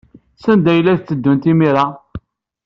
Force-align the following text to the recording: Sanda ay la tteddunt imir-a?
Sanda 0.43 0.69
ay 0.71 0.81
la 0.83 0.93
tteddunt 0.99 1.49
imir-a? 1.51 1.85